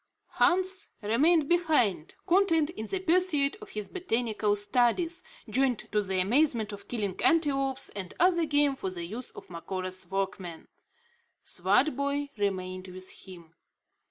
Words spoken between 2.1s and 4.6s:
content in the pursuit of his botanical